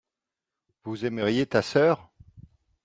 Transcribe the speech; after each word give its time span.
vous 0.83 1.05
aimeriez 1.05 1.45
ta 1.45 1.61
sœur. 1.61 2.09